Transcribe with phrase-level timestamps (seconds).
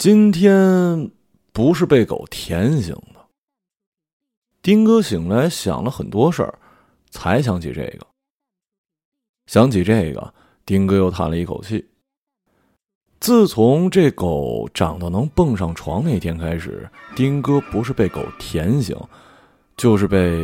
[0.00, 1.10] 今天
[1.52, 3.20] 不是被狗舔醒的。
[4.62, 6.58] 丁哥醒来想了很多事儿，
[7.10, 8.06] 才想起这个。
[9.44, 10.32] 想起这个，
[10.64, 11.86] 丁哥又叹了一口气。
[13.20, 18.96] 自从这狗长到能蹦上床那天开始，丁哥不是被狗舔醒，
[19.76, 20.42] 就是被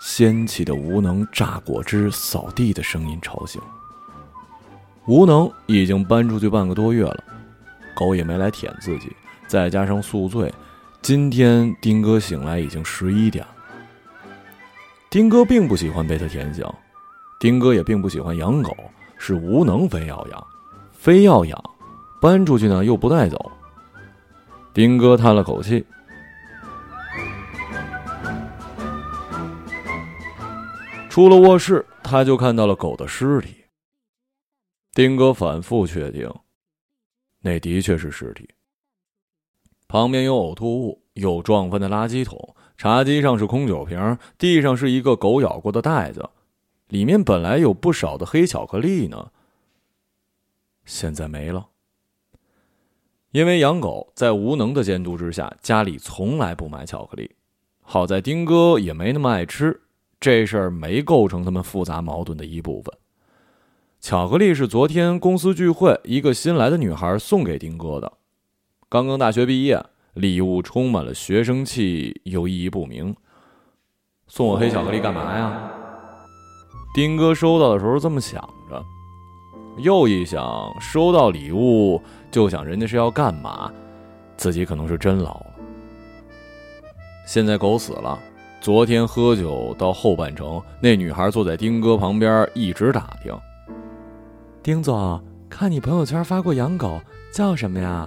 [0.00, 3.60] 掀起的无能榨果汁、扫地的声音吵醒。
[5.08, 7.24] 无能已经搬出去半个多月了。
[7.98, 9.10] 狗也没来舔自己，
[9.48, 10.54] 再加上宿醉，
[11.02, 13.56] 今天丁哥醒来已经十一点了。
[15.10, 16.64] 丁哥并不喜欢被他舔醒，
[17.40, 18.72] 丁哥也并不喜欢养狗，
[19.18, 20.46] 是无能非要养，
[20.92, 21.60] 非要养，
[22.22, 23.50] 搬出去呢又不带走。
[24.72, 25.84] 丁哥叹了口气，
[31.08, 33.56] 出了卧室，他就看到了狗的尸体。
[34.92, 36.32] 丁哥反复确定。
[37.40, 38.48] 那的确是尸体。
[39.86, 46.28] 旁边有呕吐物，有撞翻的垃圾桶，茶几上是空酒瓶，地上是一个狗咬过的袋子，
[46.88, 49.32] 里面本来有不少的黑巧克力呢，
[50.84, 51.68] 现在没了。
[53.30, 57.30] 因为养狗在无能的监督之下，家里从来不买巧克力。
[57.80, 59.82] 好在丁哥也没那么爱吃，
[60.20, 62.94] 这事儿没构成他们复杂矛盾的一部分。
[64.00, 68.10] 巧克力是昨天公司聚会一个新来的女孩送给丁哥的。
[68.88, 73.14] 刚刚大学毕业，礼物充满了学生气，又意义不明。
[74.28, 75.70] 送我黑巧克力干嘛呀？
[76.94, 78.40] 丁哥收到的时候这么想
[78.70, 78.82] 着，
[79.78, 83.70] 又一想，收到礼物就想人家是要干嘛，
[84.36, 85.46] 自己可能是真老了。
[87.26, 88.18] 现在狗死了，
[88.60, 93.36] 昨天喝酒到后半程，那女孩坐在丁哥旁边一直打听。
[94.68, 98.06] 丁总，看你朋友圈发过养狗，叫什么呀？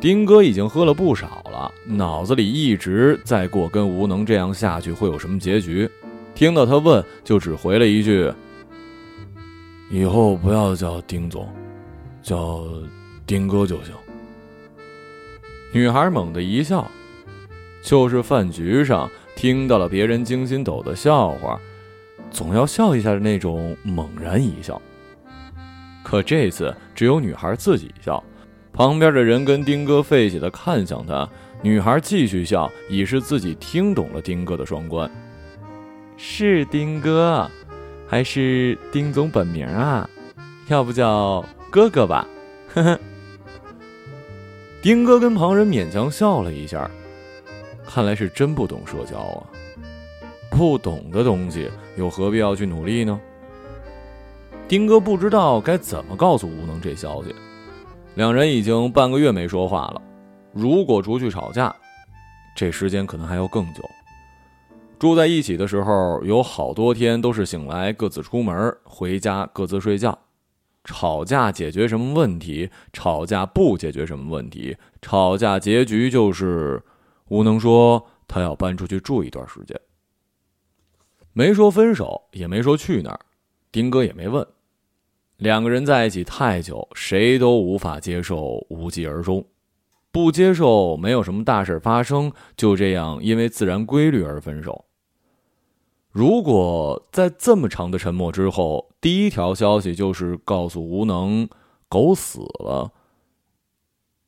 [0.00, 5.88] 丁哥已经喝了不少了，脑子里一直在过跟无能这样下去会有什么结局。
[6.34, 8.32] 听到他问，就只回了一句
[9.92, 11.48] ：“以后不要叫丁总，
[12.20, 12.64] 叫
[13.24, 13.94] 丁哥就行。”
[15.72, 16.90] 女孩猛地一笑，
[17.80, 21.60] 就是饭局上听到了别人惊心抖的笑话。
[22.30, 24.80] 总要笑一下的那种，猛然一笑。
[26.02, 28.22] 可这次只有女孩自己笑，
[28.72, 31.28] 旁边的人跟丁哥费解的看向他，
[31.62, 35.10] 女孩继续笑，已是自己听懂了丁哥的双关。
[36.16, 37.48] 是丁哥，
[38.06, 40.08] 还是丁总本名啊？
[40.68, 42.26] 要不叫哥哥吧？
[42.74, 42.98] 呵呵。
[44.82, 46.90] 丁哥跟旁人勉强笑了一下，
[47.86, 49.46] 看来是真不懂社交啊。
[50.60, 53.18] 不懂的东西，又何必要去努力呢？
[54.68, 57.34] 丁哥不知道该怎么告诉吴能这消息。
[58.16, 60.02] 两人已经半个月没说话了，
[60.52, 61.74] 如果出去吵架，
[62.54, 63.82] 这时间可能还要更久。
[64.98, 70.18] 住在一起的时候，有好多天都是醒来各自出门，回家各自睡觉。
[70.84, 72.68] 吵架解决什么问题？
[72.92, 74.76] 吵架不解决什么问题？
[75.00, 76.82] 吵架结局就是
[77.28, 79.74] 吴能说他要搬出去住一段时间。
[81.32, 83.20] 没说分手，也没说去哪儿，
[83.70, 84.46] 丁哥也没问。
[85.36, 89.44] 两个人在一起太久，谁都无法接受无疾而终，
[90.12, 94.84] 不接受没有什么大事发生，就这样因为自然规律而分手。
[96.10, 101.48] 如果在这么长的沉默之后，第一条消息就是告诉无能
[101.88, 102.92] 狗死了，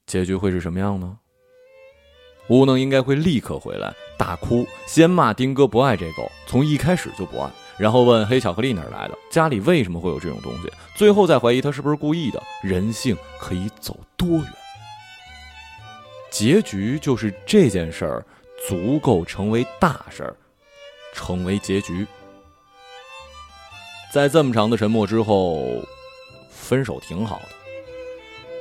[0.07, 1.19] 结局会是什么样呢？
[2.53, 12.43] 无能应该会立刻回来大哭，先骂丁哥不爱这狗，从一开始就不爱，然后问黑巧克力哪来的，家里为什么会有这种东西，最后再怀疑他是不是故意的。
[12.63, 14.47] 人性可以走多远？
[16.31, 18.27] 结局就是这件事儿
[18.69, 20.37] 足够成为大事儿，
[21.15, 22.07] 成为结局。
[24.13, 25.65] 在这么长的沉默之后，
[26.51, 27.49] 分手挺好的。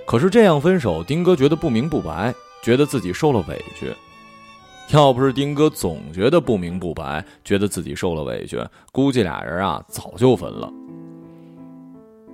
[0.07, 2.33] 可是这样分手，丁哥觉得不明不白。
[2.61, 3.91] 觉得自己受了委屈，
[4.93, 8.59] 要不是丁哥总觉得不明不白，觉得自己受了委屈，
[8.91, 10.71] 估计俩人啊早就分了。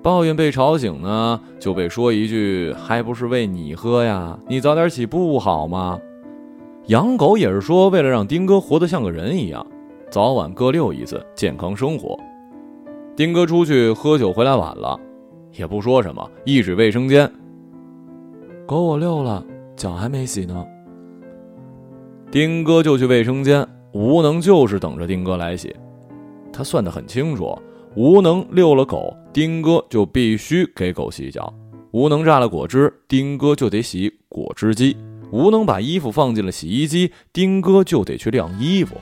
[0.04, 6.00] 抱怨被吵醒呢，就被说一句：“还不是为你喝呀，你早点起不好吗？”
[6.88, 9.66] 养狗也是说，为了让丁哥活得像个人一样，
[10.10, 12.18] 早晚各遛一次，健康生活。
[13.16, 14.98] 丁哥出去喝酒回来晚了，
[15.54, 17.30] 也不说什么，一指卫生间
[18.66, 19.44] ：“狗我遛了。”
[19.78, 20.66] 脚还没洗呢，
[22.32, 25.74] 丁哥就去卫生间，无能就是等着丁哥来洗。
[26.52, 27.56] 他算得很清楚，
[27.96, 31.54] 无能遛了狗，丁哥就必须给狗洗脚。
[31.92, 34.98] 吴能榨了果汁，丁哥就得洗果汁机；
[35.32, 38.98] 吴能把衣服放进了洗衣机，丁哥就得去晾衣服。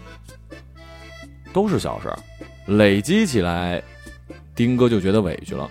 [1.53, 2.13] 都是小事，
[2.67, 3.81] 累积起来，
[4.53, 5.69] 丁哥就觉得委屈了。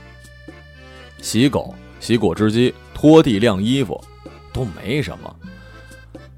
[1.21, 4.01] 洗狗、洗果汁机、拖地、晾衣服，
[4.55, 5.37] 都没什么。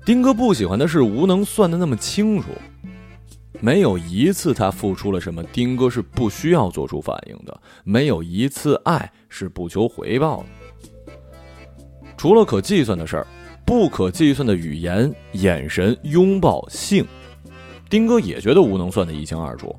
[0.05, 2.49] 丁哥不喜欢的是吴能算的那么清楚，
[3.61, 7.53] 没有一次他付出了什么，丁哥是不需要做出反应的；
[7.85, 10.47] 没有一次爱是不求回报的。
[12.17, 13.27] 除了可计算的事儿，
[13.67, 17.05] 不可计算的语言、眼神、拥抱、性，
[17.91, 19.75] 丁哥也觉得吴能算得一清二楚。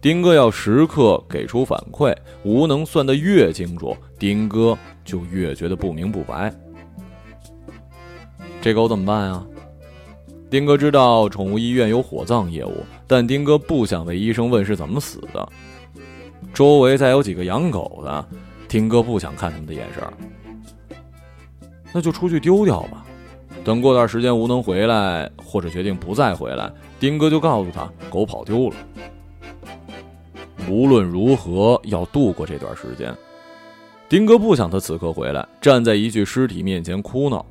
[0.00, 6.54] 丁哥要时刻给出反馈，吴能算得越清楚，丁哥就越觉得不明不白。
[8.60, 9.46] 这狗怎么办啊？
[10.48, 15.48] 丁哥知道宠物医院有火葬业务，但丁哥不想被医生问是怎么死的。
[16.54, 18.26] 周围再有几个养狗的，
[18.68, 20.02] 丁哥不想看他们的眼神。
[21.92, 23.04] 那就出去丢掉吧。
[23.64, 26.70] 等过段时间吴能回来，或者决定不再回来，
[27.00, 28.76] 丁哥就告诉他狗跑丢了。
[30.68, 33.12] 无论如何要度过这段时间。
[34.08, 37.44] 丁哥不想他此刻回来，站在一具尸体面前哭闹。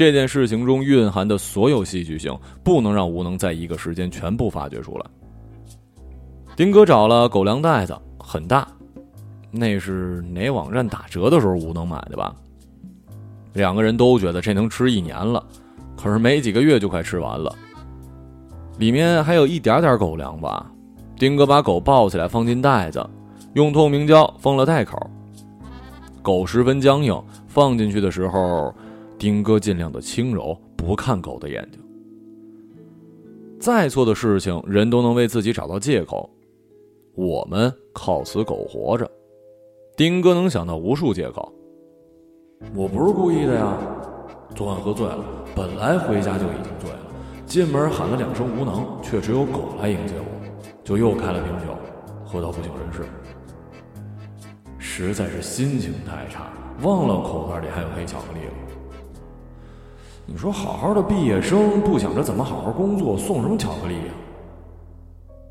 [0.00, 5.04] 这件事情中蕴含的所有戏剧性，不能让吴能在一个时间全部发掘出来。
[6.56, 8.66] 丁哥找了狗粮袋子，很大，
[9.50, 12.34] 那是哪网站打折的时候吴能买的吧？
[13.52, 15.44] 两个人都觉得这能吃一年了，
[15.98, 17.54] 可是没几个月就快吃完了。
[18.78, 20.64] 里面还有一点点狗粮吧？
[21.18, 23.06] 丁哥把狗抱起来放进袋子，
[23.52, 24.98] 用透明胶封了袋口。
[26.22, 28.74] 狗十分僵硬，放进去的时候。
[29.20, 31.78] 丁哥尽量的轻柔，不看狗的眼睛。
[33.60, 36.30] 再错的事情，人都能为自己找到借口。
[37.14, 39.08] 我们靠死狗活着，
[39.94, 41.52] 丁哥能想到无数借口。
[42.74, 43.76] 我不是故意的呀，
[44.54, 45.22] 昨晚喝醉了，
[45.54, 46.98] 本来回家就已经醉了，
[47.44, 50.24] 进门喊了两声无能，却只有狗来迎接我，
[50.82, 51.76] 就又开了瓶酒，
[52.24, 53.04] 喝到不省人事。
[54.78, 56.50] 实在是心情太差，
[56.80, 58.69] 忘了口袋里还有黑巧克力了。
[60.32, 64.14] 你说好好的毕业生不想着怎么好好工作，送什么巧克力呀？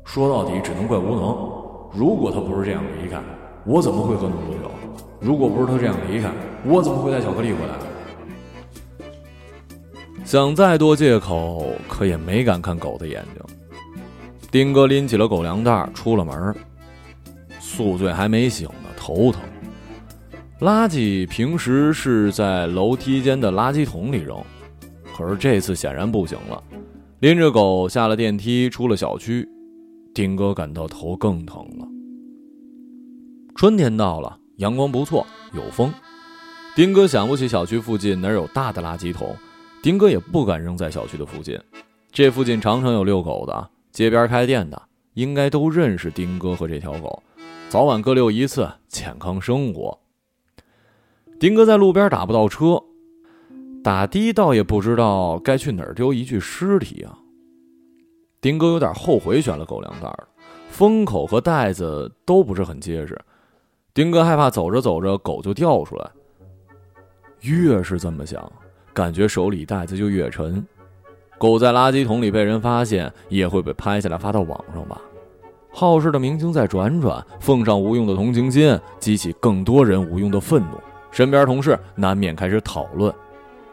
[0.06, 1.36] 说到底只能怪无能。
[1.92, 3.20] 如果他不是这样离开，
[3.66, 4.70] 我怎么会喝那么多酒？
[5.20, 6.30] 如果不是他这样离开，
[6.64, 7.74] 我怎么会带巧克力回来？
[10.24, 13.56] 想再多借口，可也没敢看狗的眼睛。
[14.50, 16.56] 丁哥拎起了狗粮袋，出了门。
[17.58, 19.42] 宿醉还没醒呢，头疼。
[20.60, 24.42] 垃圾平时是在楼梯间的垃圾桶里扔。
[25.20, 26.62] 可是这次显然不行了，
[27.18, 29.46] 拎着狗下了电梯，出了小区，
[30.14, 31.86] 丁哥感到头更疼了。
[33.54, 35.92] 春天到了，阳光不错，有风。
[36.74, 39.36] 丁哥想不起小区附近哪有大的垃圾桶，
[39.82, 41.60] 丁哥也不敢扔在小区的附近。
[42.10, 44.80] 这附近常常有遛狗的，街边开店的，
[45.12, 47.22] 应该都认识丁哥和这条狗，
[47.68, 49.98] 早晚各遛一次，健康生活。
[51.38, 52.82] 丁哥在路边打不到车。
[53.82, 57.16] 打的倒也不知道该去哪儿丢一具尸体啊。
[58.40, 60.28] 丁哥有点后悔选了狗粮袋了，
[60.70, 63.18] 封口和袋子都不是很结实。
[63.92, 66.10] 丁哥害怕走着走着狗就掉出来。
[67.40, 68.50] 越是这么想，
[68.92, 70.64] 感觉手里袋子就越沉。
[71.38, 75.00] 狗在垃圾桶里被人发现，也会被拍下来发到网上吧？
[75.72, 80.78] 好事的明星在转转，奉上无用的同情心，激起更多人无用的愤怒。
[81.10, 83.12] 身边同事难免开始讨论。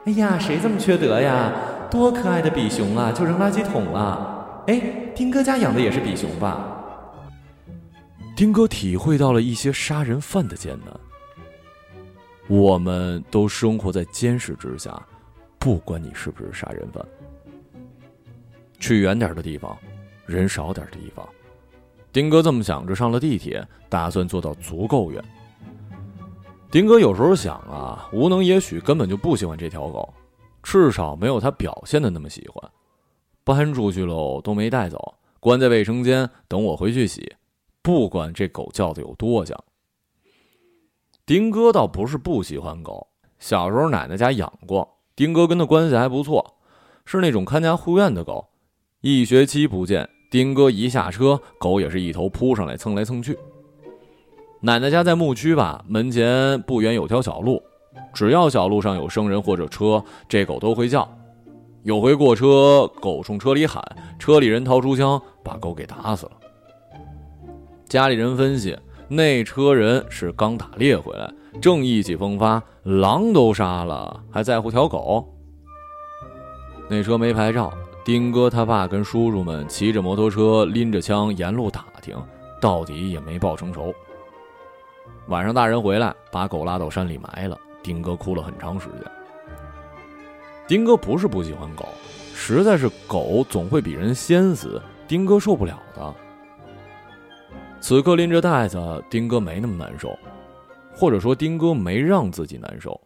[0.08, 1.52] 哎呀，谁这么缺德呀？
[1.92, 4.64] 多可爱的比熊啊，就扔垃圾桶了。
[4.68, 4.82] 哎，
[5.14, 6.66] 丁哥家养的也是比熊吧？
[8.34, 10.98] 丁哥体会到了一些杀人犯的艰难。
[12.48, 14.98] 我们都生活在监视之下，
[15.60, 17.06] 不管你是不是杀人犯。
[18.80, 19.78] 去远点的地方，
[20.26, 21.28] 人少点的地方。
[22.14, 25.22] 丁哥这么想着，上了地铁，打算坐到足够远。
[26.70, 30.14] 丁哥有时候想啊，吴能也许根本就不喜欢这条狗，
[30.62, 32.72] 至少没有他表现的那么喜欢。
[33.46, 37.36] 搬出去喽，都没带走，关在卫生间，等我回去洗。
[37.82, 39.58] 不管这狗叫的有多响。
[41.26, 43.08] 丁哥倒不是不喜欢狗，
[43.40, 46.58] 小时候奶奶家养过，丁哥跟他关系还不错，
[47.06, 48.50] 是那种看家护院的狗。
[49.00, 53.40] 一学期不见，丁哥一下车，狗也是一头扑上来蹭来蹭去。
[54.60, 57.62] 奶奶家在牧区吧，门前不远有条小路，
[58.12, 61.08] 只要小路上有生人或者车，这狗都会叫。
[61.84, 63.82] 有回过车，狗冲车里喊，
[64.18, 66.32] 车里人掏出枪把狗给打死了。
[67.88, 68.76] 家里人分析，
[69.08, 75.26] 那车人是刚打猎回来，正意气风发，狼都杀了，还在乎条狗？
[76.90, 77.72] 那车没牌照，
[78.04, 82.18] 丁哥他爸跟叔叔们骑着摩托车，拎着枪沿路打听，
[82.60, 83.94] 到底也没报成仇。
[85.28, 87.60] 晚上大人回来，把狗拉到山里埋了。
[87.84, 89.12] 丁哥哭了很长时间。
[90.68, 91.88] 丁哥不是不喜欢狗，
[92.34, 96.16] 实在是狗总会比人先死，丁哥受不了的。
[97.80, 100.18] 此刻拎着袋子，丁哥没那么难受，
[100.94, 103.00] 或者说丁哥没让自己难受。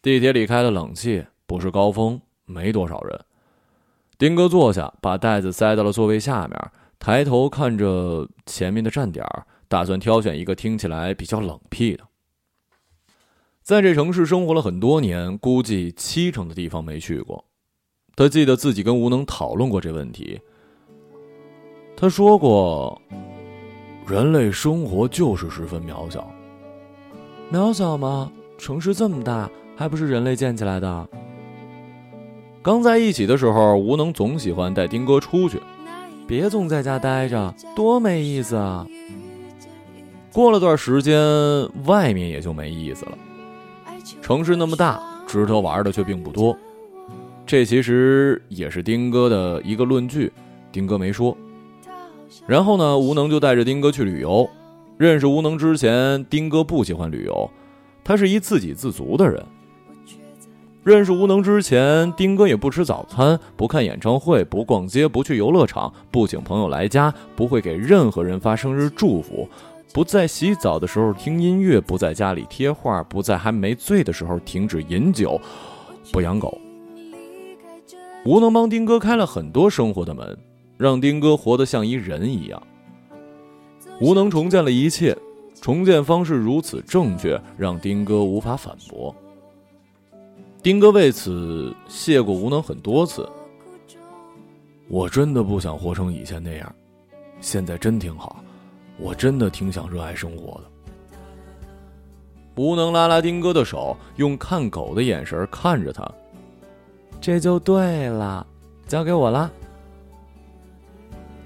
[0.00, 3.20] 地铁里开了冷气，不是高峰，没多少人。
[4.16, 6.58] 丁哥坐下，把袋子塞到了座位下面，
[6.98, 12.02] 抬头看着前面的站点儿，打算挑选一个听起来比较冷僻的。
[13.62, 17.44] 在这城市生活了很多年，估计七成的地方没去过。
[18.16, 20.40] 他记得自己跟吴能讨论过这问题。
[21.96, 23.00] 他说过
[24.08, 26.28] ：“人类生活就是十分渺小。
[27.52, 28.32] 渺小吗？
[28.58, 31.08] 城市这么大，还不是人类建起来的？”
[32.60, 35.62] 刚在一起的时候，吴能总喜欢带丁哥出去，
[36.26, 38.84] 别总在家待着，多没意思啊！
[40.32, 41.18] 过了段时间，
[41.86, 43.18] 外面也就没意思了。
[44.22, 46.56] 城市那么大，值得玩的却并不多。
[47.44, 50.32] 这其实也是丁哥的一个论据，
[50.70, 51.36] 丁哥没说。
[52.46, 54.48] 然后呢，吴能就带着丁哥去旅游。
[54.96, 57.50] 认识吴能之前，丁哥不喜欢旅游，
[58.04, 59.44] 他是一自给自足的人。
[60.84, 69.48] 认识吴能之前，丁哥也不吃早餐，不看演唱会，不逛街，不去游乐场，不请朋友来家，不会给任何人发生日祝福。
[69.92, 75.40] 不在洗澡的时候听音乐，不在家里贴画，不在还没醉的时候停止饮酒，
[76.12, 76.56] 不养狗。
[78.24, 80.38] 吴能帮丁哥开了很多生活的门，
[80.76, 82.62] 让丁哥活得像一人一样。
[84.00, 85.16] 吴能重建了一切，
[85.60, 89.14] 重建方式如此正确，让丁哥无法反驳。
[90.62, 93.28] 丁哥为此谢过吴能很多次。
[94.88, 96.74] 我真的不想活成以前那样，
[97.40, 98.44] 现在真挺好。
[99.00, 100.64] 我真的挺想热爱生活的。
[102.56, 106.06] 吴能拉拉丁哥的手，用看狗的眼神看着他。
[107.18, 108.46] 这就对了，
[108.86, 109.50] 交给我了。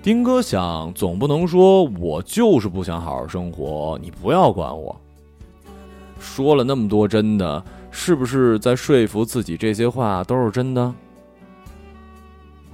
[0.02, 4.94] 丁哥想，总不能说我就是不想好好生活，你不要管我。
[6.18, 10.92] 说了那么多真的，是不是在说服自己这些话都是真的？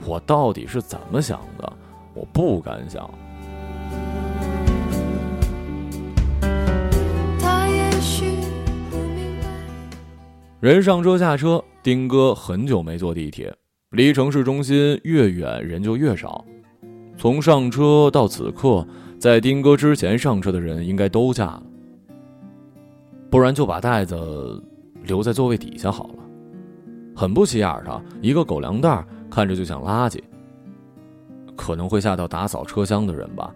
[0.07, 1.71] 我到底是怎么想的？
[2.15, 3.11] 我不敢想。
[10.61, 13.51] 人上车下车，丁哥很久没坐地铁，
[13.93, 16.45] 离城市中心越远人就越少。
[17.17, 18.87] 从上车到此刻，
[19.19, 21.63] 在丁哥之前上车的人应该都下了，
[23.31, 24.63] 不然就把袋子
[25.05, 26.17] 留在座位底下好了。
[27.17, 30.21] 很不起眼的一个狗粮袋，看着就像垃圾，
[31.57, 33.51] 可能会吓到打扫车厢的人吧，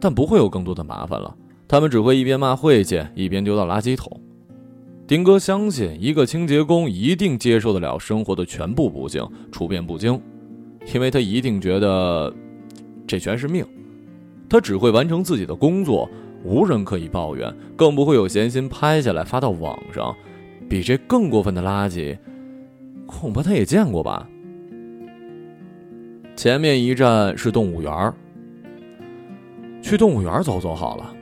[0.00, 1.36] 但不会有更多的麻烦了。
[1.68, 4.18] 他们只会一边骂晦气，一边丢到垃圾桶。
[5.06, 10.20] 丁哥相信，一个清洁工一定接受得了生活的全部不幸，处变不惊，
[10.92, 12.34] 因为他一定觉得
[13.06, 13.64] 这全是命。
[14.48, 16.10] 他只会完成自己的工作，
[16.42, 20.12] 无人可以抱怨，更不会有闲心拍下来发到网上。
[20.68, 22.18] 比这更过分的垃圾，
[23.06, 24.28] 恐怕他也见过吧。
[26.34, 28.12] 前面一站是动物园
[29.80, 31.15] 去动物园走走好了。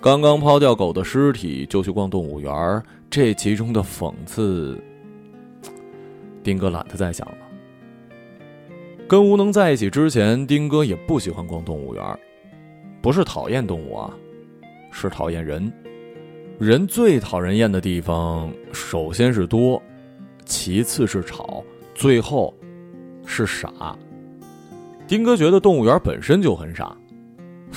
[0.00, 4.80] 刚刚抛掉狗的尸体就去逛动物园，这其中的讽刺，
[6.44, 7.34] 丁哥懒得再想了。
[9.08, 12.18] 跟吴能在一起之前，丁哥也不喜欢逛动物园，
[13.00, 14.14] 不是讨厌动物啊，
[14.92, 15.72] 是讨厌人。
[16.58, 19.82] 人最讨人厌的地方，首先是多，
[20.44, 22.54] 其次是吵，最后
[23.24, 23.96] 是傻。
[25.06, 26.96] 丁哥觉得动物园本身就很傻，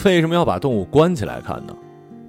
[0.05, 1.75] 为什么要把动物关起来看呢？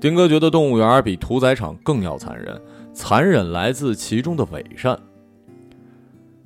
[0.01, 2.59] 丁哥觉得动物园比屠宰场更要残忍，
[2.95, 4.99] 残忍来自其中的伪善。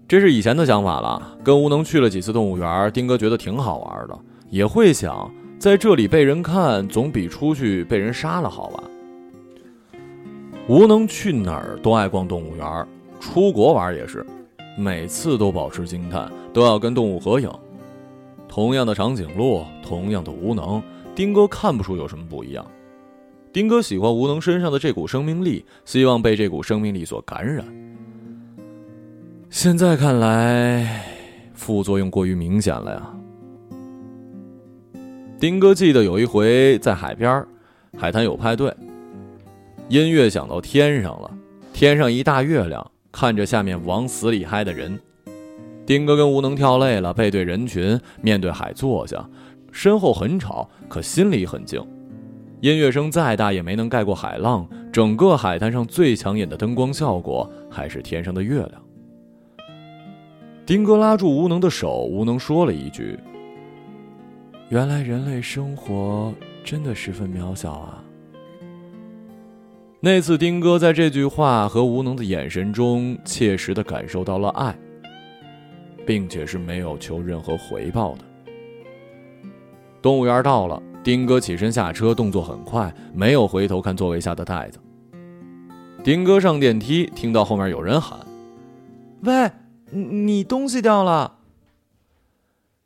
[0.09, 1.39] 这是以前的想法了。
[1.45, 4.19] 跟吴能去了几次动物园，丁哥觉得挺好玩的，
[4.51, 8.83] 也会想在这里被人看，总比出去被人杀了好吧。
[10.67, 12.87] 吴能去哪儿都爱逛动物园，
[13.21, 14.27] 出国玩也是，
[14.77, 17.49] 每次都保持惊叹，都要跟动物合影。
[18.49, 20.83] 同样的长颈鹿，同样的无能，
[21.15, 22.67] 丁哥看不出有什么不一样。
[23.55, 27.65] 丁哥喜欢吴能身上的这股生命力，希望被这股生命力所感染。
[29.49, 31.05] 现在看来，
[31.55, 33.15] 副作用过于明显了呀。
[35.39, 37.47] 丁哥记得有一回在海边，
[37.97, 38.75] 海滩有派对，
[39.89, 41.31] 音乐响到天上了，
[41.73, 44.99] 天上一大月亮，看着下面往死里嗨的人。
[45.87, 49.25] 丁哥跟吴能跳累了，背对人群，面对海坐下，
[49.71, 51.81] 身后很吵，可心里很静。
[52.65, 54.67] 音乐声再大也没能盖过海浪。
[54.91, 58.73] 整个海滩上最抢眼的灯光效果，还是天上的月亮。
[60.65, 63.19] 丁哥拉住吴能的手，吴能说了一句
[64.71, 66.33] ：“原来人类生活
[66.65, 68.03] 真的十分渺小啊。”
[70.01, 74.75] 那次，丁哥在这句话和吴能的眼神中，切实的感受到了爱，
[76.07, 78.25] 并且是没有求任何回报的。
[80.01, 84.81] 动物园到了，丁哥起身下车，动作很快，没有回头看座位下的袋子。
[86.03, 88.19] 丁哥上电梯，听到后面有人喊
[89.23, 89.51] ：“喂，
[89.93, 91.37] 你东西掉了！”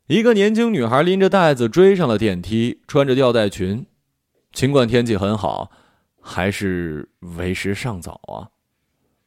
[0.07, 3.85] 一个年轻女孩拎着袋子追上了电梯，穿着吊带裙。
[4.51, 5.71] 尽管天气很好。
[6.21, 8.51] 还是为时尚早啊！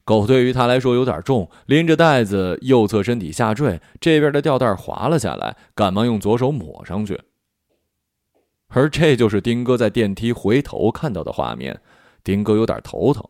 [0.04, 7.18] 狗对于他来说有点重，拎着袋子右侧身体下坠，这边的吊带滑了下来，赶忙用左手抹上去。
[8.74, 11.80] 而这就是丁哥在电梯回头看到的画面，
[12.24, 13.22] 丁哥有点头疼。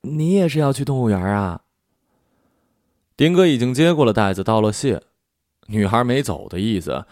[0.00, 1.62] 你也是要去动物园啊？
[3.16, 5.02] 丁哥已经接过了袋子，道了谢。
[5.66, 7.04] 女孩没走的意思，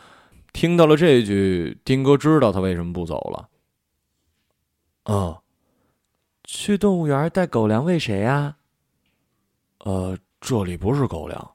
[0.52, 3.48] 听到了这句，丁哥知道他为什么不走了。
[5.04, 5.42] 哦，
[6.44, 8.56] 去动物园带狗粮喂谁呀？
[9.80, 11.52] 呃，这里不是狗粮。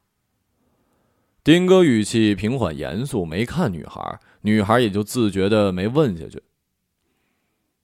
[1.44, 6.42] 丁哥语气平缓严肃，没看女孩，女孩也就自觉的没问下去。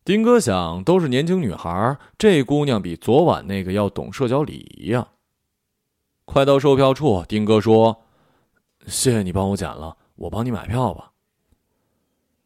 [0.03, 5.09] 丁哥想，都是年轻女孩，这姑娘比昨晚那个要懂社交礼仪呀。
[6.25, 8.03] 快到售票处，丁哥说
[8.87, 11.11] ：“谢谢你帮我捡了，我帮你买票吧。”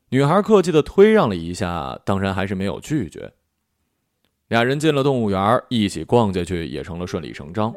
[0.10, 3.32] 女孩客气的推让了一下，当然还是没有拒绝。
[4.48, 7.74] 俩人进了动物园，一起逛下去也成了顺理成章。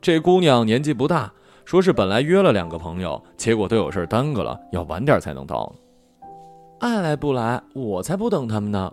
[0.00, 1.34] 这姑娘年纪不大，
[1.64, 5.72] 说是本来约了两个朋友，结果都有事耽搁了，要晚点才能到。
[6.80, 8.92] 爱来不来，我才不等他们呢。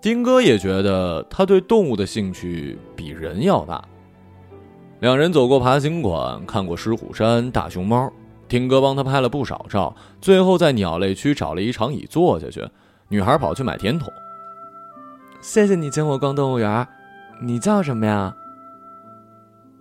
[0.00, 3.84] 丁哥也觉得他对动物的兴趣比人要大。
[5.00, 8.10] 两人走过爬行馆，看过狮虎山、大熊猫。
[8.48, 12.66] 丁哥帮他拍了不少照，最后在鸟类区找了一长椅坐下去。
[13.08, 14.10] 女孩跑去买甜筒。
[15.42, 16.86] 谢谢你请我逛动物园，
[17.42, 18.34] 你叫什么呀？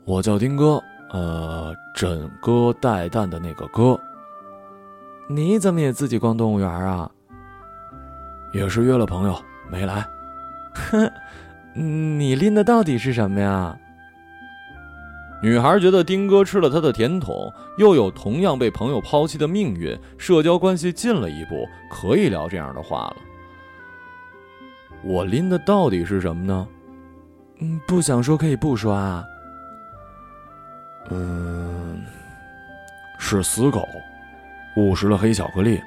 [0.05, 3.99] 我叫丁哥，呃，枕戈待旦的那个哥。
[5.27, 7.09] 你怎么也自己逛动物园啊？
[8.53, 10.05] 也是约了朋友没来。
[10.73, 11.11] 哼，
[11.73, 13.77] 你拎的到底是什么呀？
[15.41, 23.15] 女孩觉得丁哥吃了她的甜筒，又有同样被朋友抛弃的命运，社交关系近了一步，可以聊这样的话了。
[25.01, 26.67] 我拎的到底是什么呢？
[27.59, 29.23] 嗯，不想说可以不说啊。
[31.09, 32.01] 嗯，
[33.17, 33.87] 是死狗，
[34.75, 35.81] 误食了黑巧克力，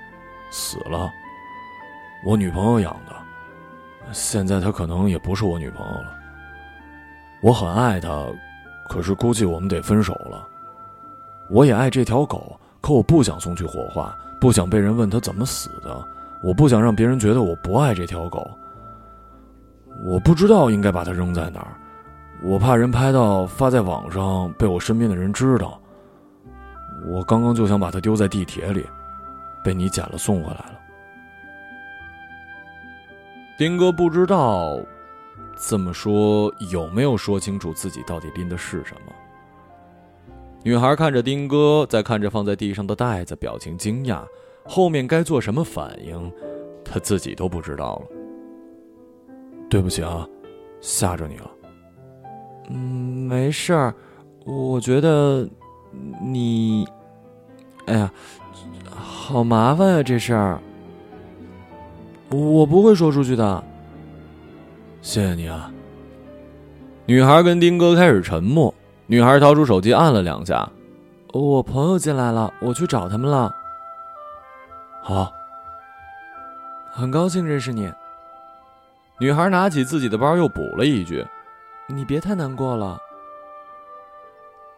[0.50, 1.10] 死了。
[2.24, 6.14] 我女朋友养的，现在她可能也不是我女朋友了。
[7.40, 8.26] 我很爱她。
[8.88, 10.46] 可是估计我们得分手了。
[11.48, 16.06] 我也爱这条狗，可我不想送去火化，不想被人问它怎么死的。
[16.42, 18.50] 我不想让别人觉得我不爱这条狗。
[20.04, 21.72] 我不知道应该把它扔在哪儿，
[22.44, 25.80] 我怕人拍到发在网上被我身边的人知道。
[27.06, 28.84] 我刚刚就想把它丢在地铁里，
[29.64, 30.80] 被你捡了送回来了。
[33.56, 34.78] 丁哥不知道。
[35.68, 39.12] 这么说有没有说清楚自己到底拎的是什么？
[40.64, 44.24] 女孩看着丁哥，再看着放在地上的袋子，表情惊讶。
[44.64, 46.32] 后面该做什么反应，
[46.84, 48.06] 她自己都不知道了。
[49.68, 50.26] 对不起啊，
[50.80, 51.50] 吓着你了。
[52.72, 53.94] 嗯，没事儿。
[54.44, 55.48] 我觉得
[56.22, 56.86] 你……
[57.86, 58.10] 哎呀，
[58.90, 60.60] 好麻烦呀，这事儿。
[62.30, 63.62] 我不会说出去的。
[65.02, 65.70] 谢谢你啊。
[67.06, 68.72] 女孩跟丁哥开始沉默。
[69.06, 70.66] 女孩掏出手机按了两下，
[71.32, 73.54] 我朋友进来了，我去找他们了。
[75.02, 75.30] 好，
[76.90, 77.92] 很高兴认识你。
[79.18, 81.26] 女孩拿起自己的包，又补了一句
[81.88, 82.98] ：“你别太难过了。”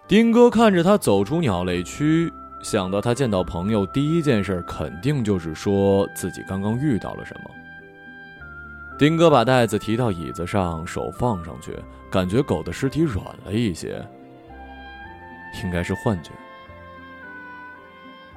[0.07, 7.51] 丁哥看着他走出鸟类区，想到他见到朋友第一件事肯定就是说自己刚刚遇到了什么。
[8.99, 11.77] 丁哥把袋子提到椅子上，手放上去，
[12.11, 14.01] 感觉狗的尸体软了一些，
[15.65, 16.31] 应该是幻觉。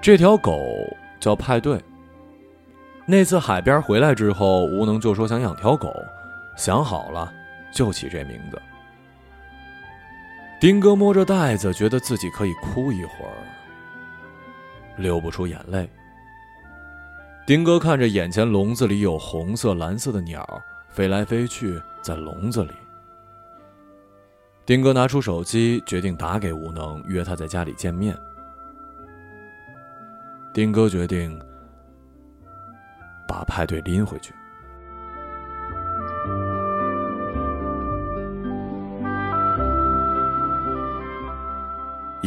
[0.02, 0.60] 这条狗
[1.20, 1.80] 叫派对，
[3.06, 5.94] 那次海边回来之后，吴能就说想养条狗，
[6.56, 7.32] 想好了
[7.72, 8.62] 就起这名字。
[10.60, 13.38] 丁哥摸着袋子，觉得自己可以哭一会儿，
[14.98, 15.88] 流不出眼泪。
[17.46, 20.46] 丁哥看着眼前笼子里有红色、蓝色的鸟
[20.90, 22.72] 飞来飞去，在笼子里。
[24.66, 28.18] 丁哥拿出手机，决定打给吴能，约他在家里见面。
[30.54, 31.40] 丁哥决定
[33.28, 34.34] 把派对拎回去。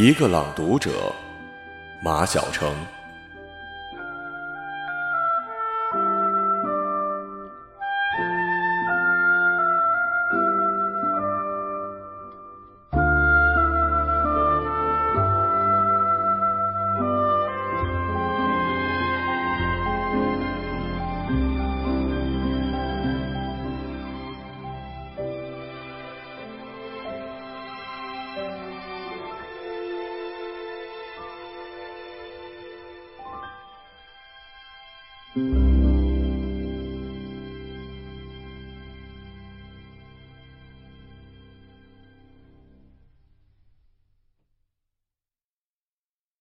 [0.02, 1.14] 一个朗读者，
[2.00, 2.74] 马晓成。